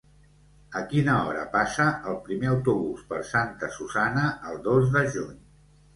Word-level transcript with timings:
A 0.79 0.79
quina 0.93 1.17
hora 1.25 1.43
passa 1.51 1.85
el 2.11 2.17
primer 2.29 2.49
autobús 2.53 3.03
per 3.13 3.21
Santa 3.35 3.69
Susanna 3.79 4.25
el 4.53 4.61
dos 4.71 4.89
de 4.97 5.05
juny? 5.19 5.41